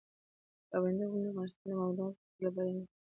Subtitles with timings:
[0.69, 2.89] پابندی غرونه د افغانستان د دوامداره پرمختګ لپاره اړین دي.